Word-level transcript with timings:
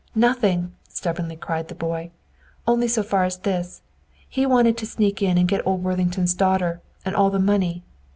"Nothing," 0.15 0.73
stubbornly 0.89 1.35
cried 1.35 1.67
the 1.67 1.75
boy. 1.75 2.09
"Only 2.65 2.87
so 2.87 3.03
far 3.03 3.23
as 3.23 3.37
this: 3.37 3.83
he 4.27 4.47
wanted 4.47 4.75
to 4.79 4.87
sneak 4.87 5.21
in 5.21 5.37
and 5.37 5.47
get 5.47 5.61
old 5.63 5.83
Worthington's 5.83 6.33
daughter, 6.33 6.81
and 7.05 7.15
all 7.15 7.29
the 7.29 7.37
money. 7.37 7.83